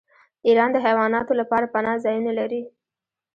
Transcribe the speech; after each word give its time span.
ایران 0.47 0.69
د 0.73 0.77
حیواناتو 0.85 1.33
لپاره 1.41 1.71
پناه 1.73 1.97
ځایونه 2.05 2.31
لري. 2.39 2.61